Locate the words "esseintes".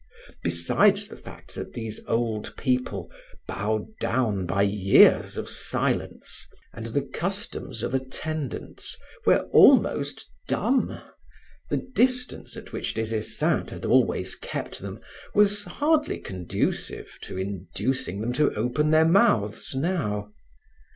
13.15-13.69